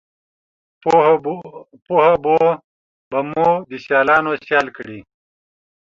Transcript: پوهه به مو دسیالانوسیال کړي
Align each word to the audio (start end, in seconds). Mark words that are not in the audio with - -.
پوهه 1.85 2.13
به 3.11 3.19
مو 3.29 3.47
دسیالانوسیال 3.69 4.67
کړي 4.77 4.99